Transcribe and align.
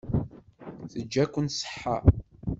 Teǧǧa-ken 0.91 1.47
ṣṣeḥḥa. 1.57 1.97